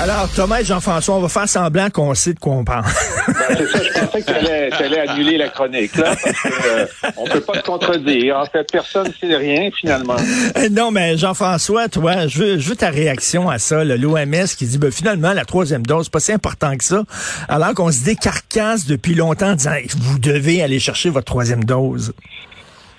[0.00, 2.84] Alors, Thomas et Jean-François, on va faire semblant qu'on sait de quoi on parle.
[3.28, 4.26] Ben, c'est ça, je pensais que
[4.76, 8.38] tu allais, annuler la chronique, là, parce que, euh, on peut pas te contredire.
[8.38, 10.16] En fait, personne ne sait rien, finalement.
[10.56, 14.66] Euh, non, mais Jean-François, toi, je veux, je veux ta réaction à ça, l'OMS qui
[14.66, 17.04] dit, ben, finalement, la troisième dose, c'est pas si important que ça,
[17.48, 22.12] alors qu'on se décarcasse depuis longtemps en disant, vous devez aller chercher votre troisième dose.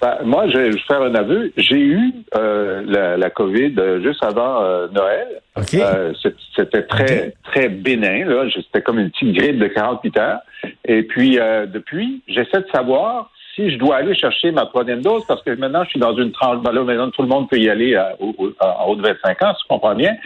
[0.03, 1.53] Ben, moi, je vais faire un aveu.
[1.55, 5.41] J'ai eu euh, la, la, COVID euh, juste avant euh, Noël.
[5.75, 6.11] Euh,
[6.57, 8.25] c'était très, très bénin.
[8.25, 8.43] Là.
[8.53, 10.39] C'était comme une petite grippe de 48 heures.
[10.83, 15.41] Et puis, depuis, j'essaie de savoir si je dois aller chercher ma troisième dose, parce
[15.41, 16.61] que maintenant, je suis dans une tranche.
[16.61, 19.53] Ben là, maintenant, tout le monde peut y aller à, en haut de 25 ans,
[19.53, 20.17] si je comprends bien.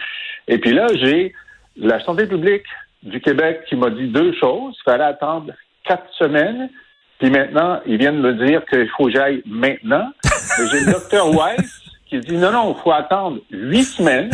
[0.48, 1.32] Et puis là, j'ai
[1.76, 2.66] la santé publique
[3.04, 4.74] du Québec qui m'a dit deux choses.
[4.80, 5.52] Il fallait attendre
[5.84, 6.68] quatre semaines
[7.18, 10.10] puis maintenant, ils viennent me dire qu'il faut que j'aille maintenant.
[10.58, 14.30] j'ai le docteur Weiss qui dit non, non, il faut attendre huit semaines.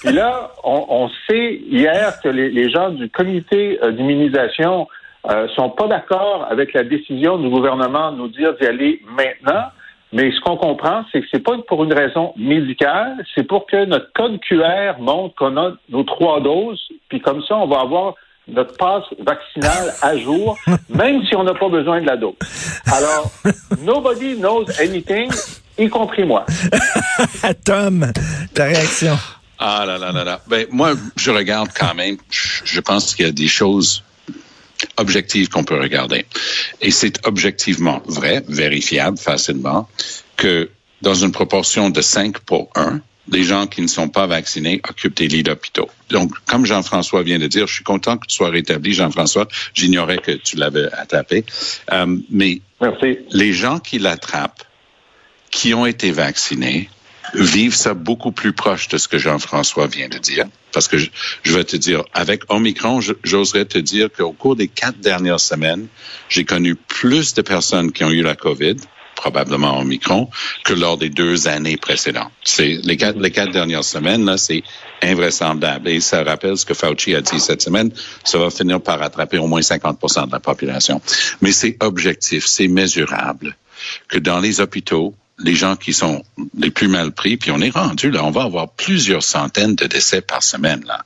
[0.00, 4.86] Puis là, on, sait hier que les, gens du comité euh, d'immunisation
[5.30, 9.66] euh, sont pas d'accord avec la décision du gouvernement de nous dire d'y aller maintenant.
[10.12, 13.84] Mais ce qu'on comprend, c'est que c'est pas pour une raison médicale, c'est pour que
[13.86, 18.14] notre code QR montre qu'on a nos trois doses, puis comme ça, on va avoir
[18.48, 20.58] notre passe vaccinale à jour,
[20.88, 22.34] même si on n'a pas besoin de la dose.
[22.86, 23.32] Alors,
[23.80, 25.30] nobody knows anything,
[25.78, 26.46] y compris moi.
[27.64, 28.12] Tom,
[28.54, 29.18] ta réaction?
[29.58, 30.40] Ah là là là là.
[30.46, 34.04] Ben, moi, je regarde quand même, je pense qu'il y a des choses
[34.98, 36.26] objectives qu'on peut regarder.
[36.80, 39.88] Et c'est objectivement vrai, vérifiable facilement,
[40.36, 40.70] que
[41.02, 45.16] dans une proportion de 5 pour 1, les gens qui ne sont pas vaccinés occupent
[45.16, 45.90] des lits d'hôpitaux.
[46.10, 49.48] Donc, comme Jean-François vient de dire, je suis content que tu sois rétabli, Jean-François.
[49.74, 51.44] J'ignorais que tu l'avais attrapé.
[51.92, 52.60] Euh, mais
[53.32, 54.64] les gens qui l'attrapent,
[55.50, 56.88] qui ont été vaccinés,
[57.34, 60.46] vivent ça beaucoup plus proche de ce que Jean-François vient de dire.
[60.72, 61.10] Parce que je,
[61.42, 65.88] je, vais te dire, avec Omicron, j'oserais te dire qu'au cours des quatre dernières semaines,
[66.28, 68.76] j'ai connu plus de personnes qui ont eu la COVID
[69.16, 70.28] probablement Omicron,
[70.64, 72.30] que lors des deux années précédentes.
[72.44, 74.62] C'est les quatre, les quatre dernières semaines, là, c'est
[75.02, 75.88] invraisemblable.
[75.88, 77.90] Et ça rappelle ce que Fauci a dit cette semaine,
[78.24, 81.00] ça va finir par attraper au moins 50% de la population.
[81.40, 83.56] Mais c'est objectif, c'est mesurable
[84.08, 86.22] que dans les hôpitaux, les gens qui sont
[86.56, 89.86] les plus mal pris, puis on est rendu là, on va avoir plusieurs centaines de
[89.86, 91.04] décès par semaine là.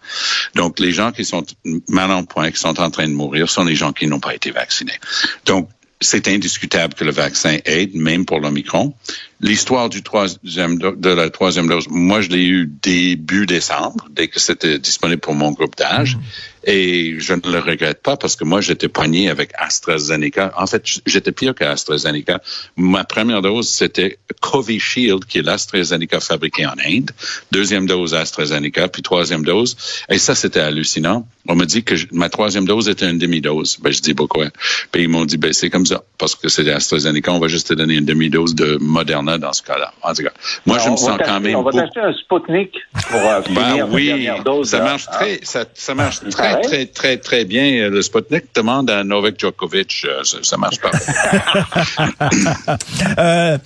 [0.54, 1.44] Donc les gens qui sont
[1.88, 4.34] mal en point, qui sont en train de mourir, sont les gens qui n'ont pas
[4.34, 4.98] été vaccinés.
[5.46, 5.68] Donc
[6.00, 8.94] c'est indiscutable que le vaccin aide, même pour l'Omicron.
[9.40, 14.40] L'histoire du troisième de la troisième dose, moi je l'ai eu début décembre, dès que
[14.40, 16.20] c'était disponible pour mon groupe d'âge, mm.
[16.64, 20.52] Et je ne le regrette pas parce que moi j'étais poigné avec AstraZeneca.
[20.56, 22.40] En fait, j'étais pire qu'AstraZeneca.
[22.76, 27.10] Ma première dose c'était Covishield, qui est l'AstraZeneca fabriqué en Inde.
[27.50, 29.76] Deuxième dose AstraZeneca, puis troisième dose.
[30.08, 31.26] Et ça c'était hallucinant.
[31.48, 33.78] On m'a dit que ma troisième dose était une demi-dose.
[33.80, 34.48] Ben je dis pourquoi.
[34.92, 37.68] Puis ils m'ont dit ben c'est comme ça parce que c'est AstraZeneca, on va juste
[37.68, 39.92] te donner une demi-dose de Moderna dans ce cas-là.
[40.02, 40.32] En tout cas,
[40.66, 41.56] moi, je me sens quand même.
[41.56, 42.76] On va t'acheter un Sputnik
[43.10, 44.68] pour euh, ben, oui, dose.
[44.68, 47.88] Ça marche, très, ça, ça marche très, très, très, très bien.
[47.88, 50.90] Le Sputnik demande à Novak Djokovic, euh, ça, marche pas.
[53.18, 53.58] euh,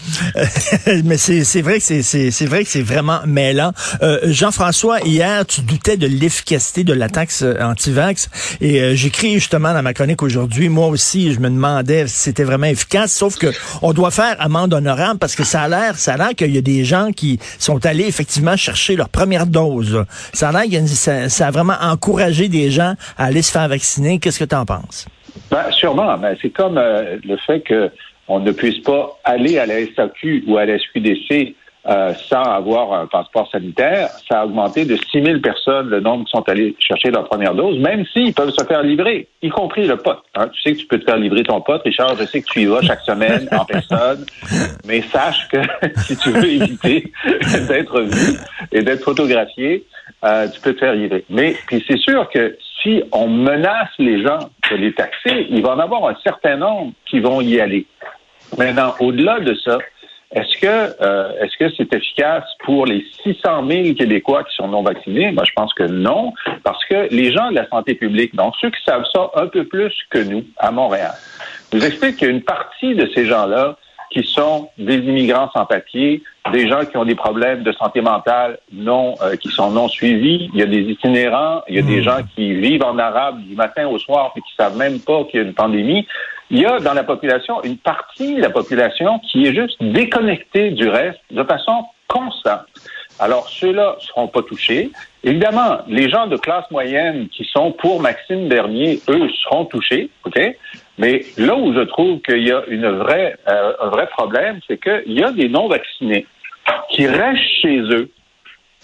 [1.04, 3.72] mais c'est vrai que c'est vrai que c'est vraiment mêlant.
[4.02, 8.28] Euh, Jean-François, hier, tu doutais de l'efficacité de la taxe euh, anti-vax
[8.60, 12.44] et euh, j'écris justement dans ma chronique aujourd'hui, moi aussi, je me demandais si c'était
[12.44, 13.52] vraiment efficace, sauf que
[13.82, 16.58] on doit faire amende honorable parce que ça a l'air, ça a l'air qu'il y
[16.58, 20.04] a des gens qui sont allés effectivement chercher leur première dose.
[20.32, 24.18] Ça a l'air que ça, a vraiment encouragé des gens à aller se faire vacciner.
[24.18, 25.06] Qu'est-ce que tu en penses?
[25.50, 26.16] Ben, sûrement.
[26.18, 27.90] Ben, c'est comme euh, le fait que
[28.26, 31.54] on ne puisse pas aller à la SAQ ou à la SQDC
[31.86, 36.24] euh, sans avoir un passeport sanitaire, ça a augmenté de 6 000 personnes le nombre
[36.24, 39.86] qui sont allés chercher leur première dose, même s'ils peuvent se faire livrer, y compris
[39.86, 40.22] le pote.
[40.34, 40.48] Hein.
[40.54, 42.62] Tu sais que tu peux te faire livrer ton pote, Richard, je sais que tu
[42.62, 44.24] y vas chaque semaine en personne,
[44.86, 45.58] mais sache que
[46.06, 47.12] si tu veux éviter
[47.68, 48.38] d'être vu
[48.72, 49.84] et d'être photographié,
[50.24, 51.24] euh, tu peux te faire livrer.
[51.28, 54.38] Mais puis c'est sûr que si on menace les gens
[54.70, 57.86] de les taxer, il va en avoir un certain nombre qui vont y aller.
[58.58, 59.78] Maintenant, au-delà de ça,
[60.32, 64.82] est-ce que euh, est-ce que c'est efficace pour les 600 000 Québécois qui sont non
[64.82, 65.30] vaccinés?
[65.30, 66.32] Moi, je pense que non,
[66.64, 69.64] parce que les gens de la santé publique, donc ceux qui savent ça un peu
[69.64, 71.12] plus que nous à Montréal,
[71.72, 73.76] nous expliquent qu'il y a une partie de ces gens-là
[74.10, 76.22] qui sont des immigrants sans papier,
[76.52, 80.50] des gens qui ont des problèmes de santé mentale non euh, qui sont non suivis.
[80.52, 82.04] Il y a des itinérants, il y a des hmm.
[82.04, 85.40] gens qui vivent en arabe du matin au soir et qui savent même pas qu'il
[85.40, 86.06] y a une pandémie
[86.50, 90.70] il y a dans la population une partie de la population qui est juste déconnectée
[90.70, 92.66] du reste de façon constante.
[93.18, 94.90] Alors, ceux-là ne seront pas touchés.
[95.22, 100.38] Évidemment, les gens de classe moyenne qui sont pour Maxime Bernier, eux, seront touchés, OK?
[100.98, 104.80] Mais là où je trouve qu'il y a une vraie, euh, un vrai problème, c'est
[104.80, 106.26] qu'il y a des non-vaccinés
[106.90, 108.10] qui restent chez eux,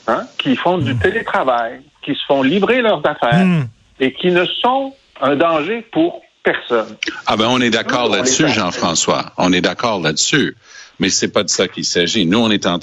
[0.07, 3.65] hein, qui font du télétravail, qui se font livrer leurs affaires hmm.
[4.01, 6.97] et qui ne sont un danger pour personne.
[7.27, 9.33] Ah ben on est d'accord là-dessus, Jean-François.
[9.37, 10.57] On est d'accord là-dessus.
[10.99, 12.27] Mais c'est pas de ça qu'il s'agit.
[12.27, 12.79] Nous, on est en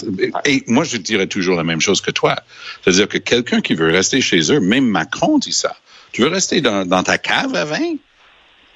[0.46, 2.36] et moi je dirais toujours la même chose que toi.
[2.82, 5.76] C'est-à-dire que quelqu'un qui veut rester chez eux, même Macron dit ça.
[6.12, 7.96] Tu veux rester dans, ta cave à vin?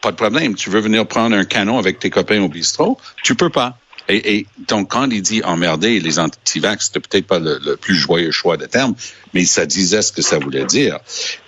[0.01, 0.55] Pas de problème.
[0.55, 2.99] Tu veux venir prendre un canon avec tes copains au bistrot?
[3.23, 3.77] Tu peux pas.
[4.11, 8.57] Et, donc, quand il dit emmerder les antivax, c'était peut-être pas le, plus joyeux choix
[8.57, 8.95] de terme,
[9.33, 10.99] mais ça disait ce que ça voulait dire.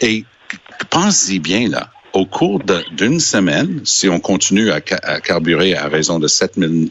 [0.01, 0.25] Et
[0.89, 2.61] pensez bien, là au cours
[2.91, 6.89] d'une semaine, si on continue à, carburer à raison de 7000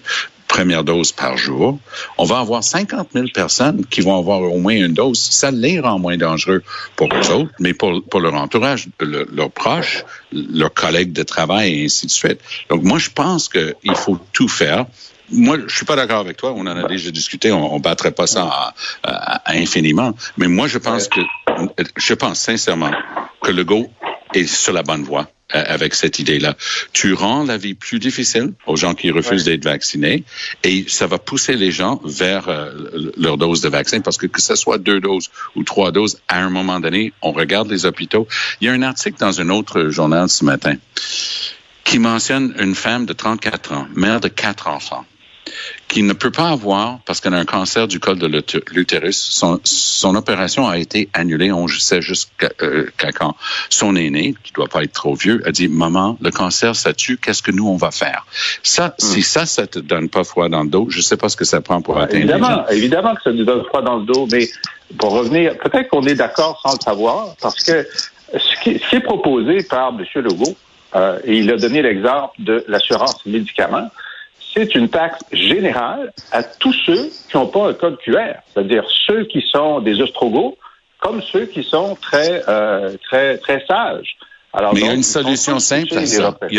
[0.48, 1.78] premières doses par jour,
[2.18, 5.18] on va avoir 50 000 personnes qui vont avoir au moins une dose.
[5.18, 6.62] Ça les rend moins dangereux
[6.96, 12.06] pour eux autres, mais pour leur entourage, leurs proches, leurs collègues de travail et ainsi
[12.06, 12.40] de suite.
[12.68, 14.86] Donc moi, je pense qu'il faut tout faire
[15.32, 16.52] moi, je suis pas d'accord avec toi.
[16.56, 17.52] On en a déjà discuté.
[17.52, 20.14] On, on battrait pas ça à, infiniment.
[20.36, 21.20] Mais moi, je pense que,
[21.96, 22.92] je pense sincèrement
[23.42, 23.88] que le go
[24.34, 26.56] est sur la bonne voie euh, avec cette idée-là.
[26.92, 30.24] Tu rends la vie plus difficile aux gens qui refusent d'être vaccinés
[30.62, 34.40] et ça va pousser les gens vers euh, leur dose de vaccin parce que que
[34.40, 38.26] ce soit deux doses ou trois doses, à un moment donné, on regarde les hôpitaux.
[38.60, 40.76] Il y a un article dans un autre journal ce matin
[41.84, 45.04] qui mentionne une femme de 34 ans, mère de quatre enfants
[45.88, 48.26] qui ne peut pas avoir, parce qu'elle a un cancer du col de
[48.72, 52.86] l'utérus, son, son, opération a été annulée, on sait jusqu'à euh,
[53.18, 53.34] quand
[53.68, 57.18] son aîné, qui doit pas être trop vieux, a dit, maman, le cancer, ça tue,
[57.18, 58.26] qu'est-ce que nous, on va faire?
[58.62, 58.92] Ça, hmm.
[58.98, 61.44] si ça, ça te donne pas froid dans le dos, je sais pas ce que
[61.44, 64.48] ça prend pour atteindre Évidemment, évidemment que ça nous donne froid dans le dos, mais
[64.98, 67.86] pour revenir, peut-être qu'on est d'accord sans le savoir, parce que
[68.32, 70.04] ce qui, est proposé par M.
[70.22, 70.56] Legault,
[70.94, 73.90] euh, et il a donné l'exemple de l'assurance médicaments,
[74.54, 79.24] c'est une taxe générale à tous ceux qui n'ont pas un code QR, c'est-à-dire ceux
[79.24, 80.56] qui sont des ostrogos,
[81.00, 84.16] comme ceux qui sont très, euh, très, très sages.
[84.52, 86.38] Alors, Mais il y a une solution simple à ça.
[86.50, 86.56] Il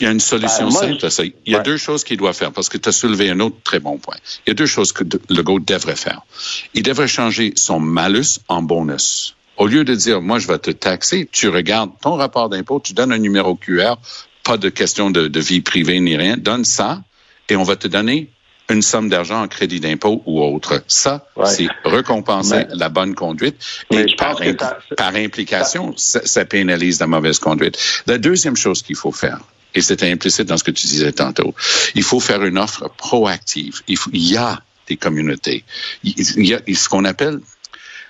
[0.00, 1.24] y, a, une solution ben, simple à ça.
[1.24, 3.56] Il y a deux choses qu'il doit faire, parce que tu as soulevé un autre
[3.64, 4.14] très bon point.
[4.46, 6.20] Il y a deux choses que le GO devrait faire.
[6.74, 9.34] Il devrait changer son malus en bonus.
[9.56, 12.92] Au lieu de dire, moi, je vais te taxer, tu regardes ton rapport d'impôt, tu
[12.94, 13.96] donnes un numéro QR,
[14.44, 17.02] pas de question de, de vie privée ni rien, donne ça,
[17.52, 18.30] et on va te donner
[18.70, 20.82] une somme d'argent en crédit d'impôt ou autre.
[20.88, 23.56] Ça, c'est récompenser la bonne conduite.
[23.90, 24.40] et par,
[24.96, 27.78] par, implication, ça, pénalise la mauvaise conduite.
[28.06, 29.40] La deuxième chose qu'il faut faire,
[29.74, 31.54] et c'était implicite dans ce que tu disais tantôt,
[31.94, 33.82] il faut faire une offre proactive.
[33.86, 35.64] Il, il y a des communautés.
[36.04, 37.40] Il, y a ce qu'on appelle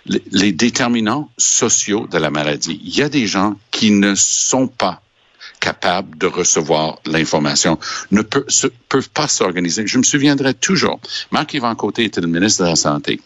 [0.06, 2.80] les déterminants sociaux de la maladie.
[2.84, 5.02] Il y a des gens qui ne sont pas
[5.62, 7.78] capables de recevoir l'information,
[8.10, 9.86] ne peuvent pas s'organiser.
[9.86, 11.00] Je me souviendrai toujours,
[11.30, 13.20] Marc-Yvan Côté était le ministre de la Santé.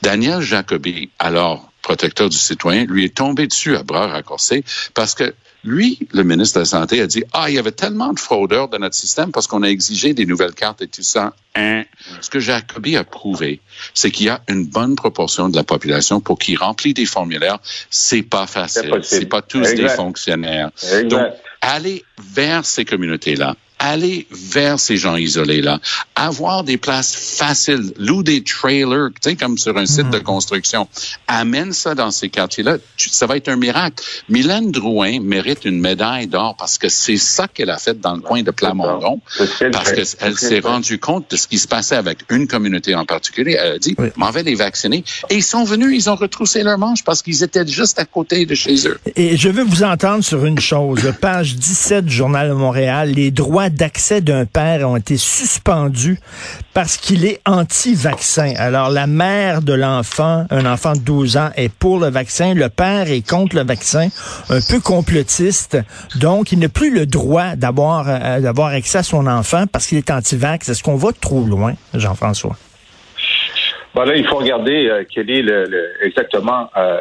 [0.00, 5.34] Daniel Jacobi, alors protecteur du citoyen, lui est tombé dessus à bras raccourcis parce que
[5.64, 8.68] lui, le ministre de la Santé, a dit, ah, il y avait tellement de fraudeurs
[8.68, 11.34] dans notre système parce qu'on a exigé des nouvelles cartes et tout ça.
[11.54, 11.84] Hein?
[12.20, 13.60] Ce que Jacobi a prouvé,
[13.94, 17.58] c'est qu'il y a une bonne proportion de la population pour qui remplit des formulaires.
[17.90, 18.90] C'est pas facile.
[19.02, 20.70] C'est pas tous des fonctionnaires.
[21.04, 21.28] Donc,
[21.62, 25.80] aller vers ces communautés-là, aller vers ces gens isolés-là,
[26.14, 30.88] avoir des places faciles, loue des trailers, tu sais, comme sur un site de construction.
[31.26, 32.76] Amène ça dans ces quartiers-là.
[32.96, 34.02] Ça va être un miracle.
[34.28, 38.20] Mylène Drouin mérite une médaille d'or parce que c'est ça qu'elle a fait dans le
[38.20, 39.20] coin de Plamondon.
[39.72, 43.56] Parce qu'elle s'est rendue compte de ce qui se passait avec une communauté en particulier.
[43.60, 45.02] Elle a dit, m'en vais les vacciner.
[45.28, 48.46] Et ils sont venus, ils ont retroussé leurs manches parce qu'ils étaient juste à côté
[48.46, 49.00] de chez eux.
[49.16, 51.12] Et je veux vous entendre sur une chose.
[51.20, 56.18] Page 17 du Journal de Montréal, les droits d'accès d'un père ont été suspendus
[56.74, 58.54] parce qu'il est anti-vaccin.
[58.56, 62.54] Alors, la mère de l'enfant, un enfant de 12 ans, est pour le vaccin.
[62.54, 64.08] Le père est contre le vaccin,
[64.48, 65.78] un peu complotiste.
[66.16, 69.98] Donc, il n'a plus le droit d'avoir euh, d'avoir accès à son enfant parce qu'il
[69.98, 70.68] est anti-vax.
[70.68, 72.56] Est-ce qu'on va trop loin, Jean-François?
[73.94, 76.98] Bon, là, il faut regarder euh, quel est le, exactement euh,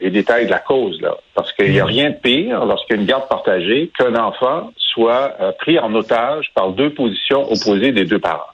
[0.00, 1.16] les détails de la cause, là.
[1.34, 4.70] Parce qu'il n'y a rien de pire lorsqu'il y a une garde partagée qu'un enfant
[4.76, 8.46] soit euh, pris en otage par deux positions opposées des deux parents.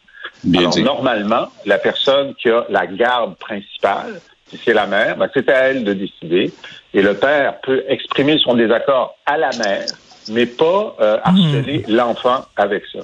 [0.56, 5.48] Alors, normalement, la personne qui a la garde principale, si c'est la mère, ben, c'est
[5.48, 6.52] à elle de décider.
[6.92, 9.86] Et le père peut exprimer son désaccord à la mère,
[10.30, 11.94] mais pas harceler hmm.
[11.94, 13.00] l'enfant avec ça.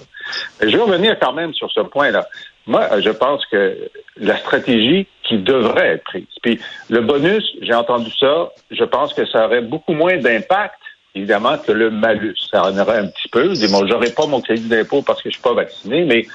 [0.61, 2.27] Je vais revenir quand même sur ce point-là.
[2.71, 6.27] Moi, je pense que la stratégie qui devrait être prise.
[6.41, 10.79] Puis le bonus, j'ai entendu ça, je pense que ça aurait beaucoup moins d'impact,
[11.17, 12.37] évidemment, que le malus.
[12.49, 13.57] Ça en aurait un petit peu.
[13.57, 16.27] Je bon, j'aurais pas mon crédit d'impôt parce que je suis pas vacciné, mais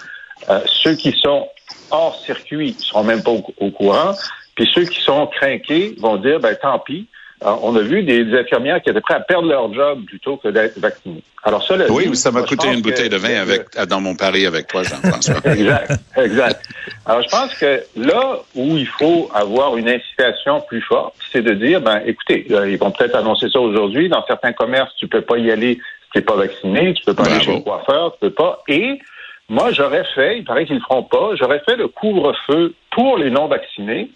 [0.49, 1.47] euh, ceux qui sont
[1.89, 4.11] hors circuit seront même pas au, courant.
[4.55, 7.07] Puis ceux qui sont craqués vont dire, ben tant pis,
[7.41, 10.79] on a vu des, infirmières qui étaient prêtes à perdre leur job plutôt que d'être
[10.79, 11.23] vaccinées.
[11.43, 14.67] Alors ça, oui, ça m'a coûté une bouteille de vin avec dans mon pari avec
[14.67, 15.35] toi, Jean-François.
[15.45, 16.65] exact, exact.
[17.05, 21.53] Alors je pense que là où il faut avoir une incitation plus forte, c'est de
[21.53, 24.09] dire, ben écoutez, euh, ils vont peut-être annoncer ça aujourd'hui.
[24.09, 27.13] Dans certains commerces, tu peux pas y aller si tu n'es pas vacciné, tu peux
[27.13, 28.63] pas aller chez le coiffeur, tu peux pas.
[28.67, 28.99] Et
[29.47, 33.29] moi, j'aurais fait, il paraît qu'ils le feront pas, j'aurais fait le couvre-feu pour les
[33.29, 34.09] non-vaccinés.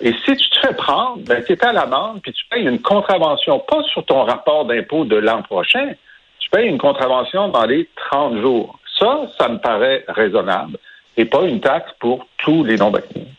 [0.00, 2.80] Et si tu te fais prendre, ben, tu es à l'amende, puis tu payes une
[2.80, 5.92] contravention, pas sur ton rapport d'impôt de l'an prochain,
[6.38, 8.78] tu payes une contravention dans les 30 jours.
[8.98, 10.78] Ça, ça me paraît raisonnable,
[11.16, 13.32] et pas une taxe pour tous les non-vaccinés.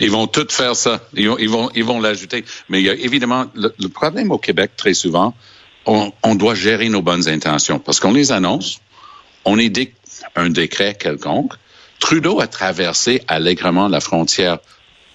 [0.00, 1.00] Ils vont tout faire ça.
[1.14, 2.44] Ils vont, ils vont, l'ajouter.
[2.68, 5.34] Mais il y a évidemment le, problème au Québec très souvent.
[5.86, 8.80] On, doit gérer nos bonnes intentions parce qu'on les annonce,
[9.44, 9.96] on édicte
[10.36, 11.54] un décret quelconque.
[11.98, 14.58] Trudeau a traversé allègrement la frontière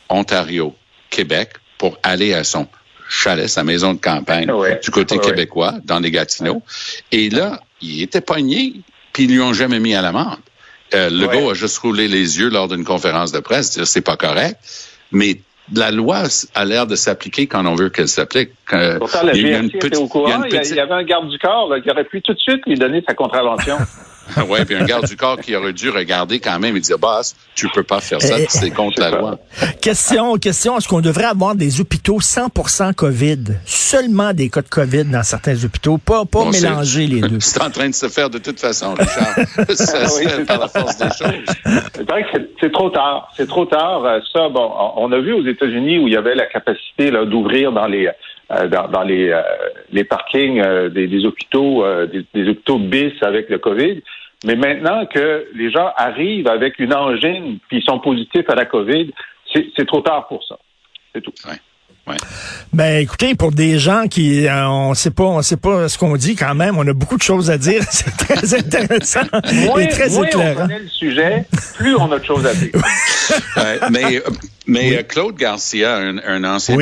[0.09, 0.75] Ontario
[1.09, 2.67] Québec pour aller à son
[3.09, 4.51] chalet, sa maison de campagne
[4.83, 6.61] du côté québécois, dans les Gatineaux.
[7.11, 8.73] Et là, il était pogné,
[9.13, 10.39] puis ils lui ont jamais mis à l'amende.
[10.93, 14.15] Euh, Legault a juste roulé les yeux lors d'une conférence de presse, dire c'est pas
[14.15, 14.57] correct.
[15.11, 15.41] Mais
[15.73, 16.23] la loi
[16.55, 18.51] a l'air de s'appliquer quand on veut qu'elle s'applique.
[18.69, 20.43] Pourtant, la il, y était au courant.
[20.45, 23.03] Il y, avait un garde du corps qui aurait pu tout de suite lui donner
[23.07, 23.77] sa contravention.
[24.49, 27.35] oui, puis un garde du corps qui aurait dû regarder quand même et dire, boss,
[27.55, 29.39] tu peux pas faire ça, eh, c'est contre la loi.
[29.81, 33.43] Question, question, est-ce qu'on devrait avoir des hôpitaux 100% COVID?
[33.65, 37.39] Seulement des cas de COVID dans certains hôpitaux, pas, pas mélanger les deux.
[37.47, 39.35] C'est en train de se faire de toute façon, Richard.
[39.75, 40.05] ça
[40.45, 41.45] par la force des choses.
[41.95, 43.31] C'est vrai que c'est trop tard.
[43.35, 44.03] C'est trop tard.
[44.05, 47.71] Euh, ça, bon, on a vu aux États-Unis où il y avait la capacité d'ouvrir
[47.71, 48.09] dans les
[48.51, 49.41] euh, dans, les, euh,
[49.91, 54.01] les parkings des, hôpitaux, des, des, hôpitaux bis avec le COVID.
[54.45, 58.65] Mais maintenant que les gens arrivent avec une angine puis ils sont positifs à la
[58.65, 59.11] COVID,
[59.53, 60.57] c'est trop tard pour ça.
[61.13, 61.33] C'est tout.
[62.73, 66.15] Ben écoutez, pour des gens qui euh, on sait pas, on sait pas ce qu'on
[66.15, 67.81] dit quand même, on a beaucoup de choses à dire.
[67.89, 69.21] C'est très intéressant
[69.77, 72.71] et très moins on connaît le sujet, plus on a de choses à dire.
[73.91, 74.21] mais
[74.67, 76.77] mais euh, Claude Garcia, un, ancien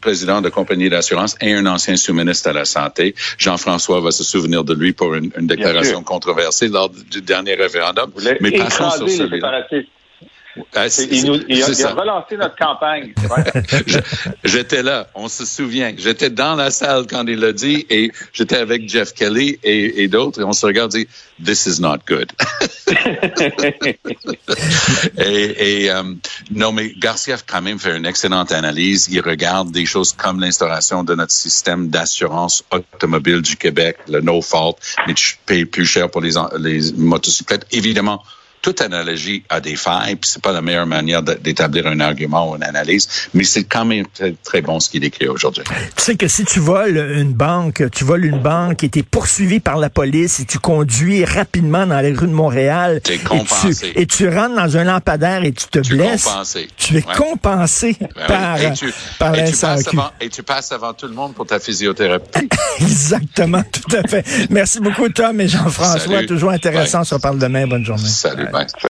[0.00, 4.64] président de compagnie d'assurance et un ancien sous-ministre à la santé, Jean-François va se souvenir
[4.64, 8.10] de lui pour une, déclaration controversée lors du dernier référendum.
[8.40, 9.66] Mais passons sur celui-là.
[10.74, 13.12] Ah, il, nous, il, a, relancé notre campagne.
[14.44, 15.92] j'étais là, on se souvient.
[15.96, 20.40] J'étais dans la salle quand il l'a dit et j'étais avec Jeff Kelly et, d'autres
[20.40, 21.10] et on se regarde et dit
[21.44, 22.30] This is not good.
[25.18, 26.02] et, euh,
[26.52, 29.08] non, mais Garcia a quand même fait une excellente analyse.
[29.10, 34.40] Il regarde des choses comme l'instauration de notre système d'assurance automobile du Québec, le no
[34.40, 34.76] fault,
[35.08, 37.66] mais tu payes plus cher pour les, les motocyclettes.
[37.72, 38.22] Évidemment,
[38.64, 42.56] toute analogie a des failles, puis c'est pas la meilleure manière d'établir un argument ou
[42.56, 45.64] une analyse, mais c'est quand même très, très bon ce qu'il écrit aujourd'hui.
[45.96, 49.02] Tu sais que si tu voles une banque, tu voles une banque et tu es
[49.02, 53.90] poursuivi par la police et tu conduis rapidement dans les rues de Montréal et tu,
[53.96, 56.26] et tu, rentres dans un lampadaire et tu te blesses,
[56.78, 61.06] tu es compensé ben par, et tu, par et tu, et tu passes avant tout
[61.06, 62.48] le monde pour ta physiothérapie.
[62.80, 64.24] Exactement, tout à fait.
[64.48, 68.08] Merci beaucoup Tom et Jean-François, toujours intéressant, on se reparle demain, bonne journée.
[68.08, 68.74] Salut, bye.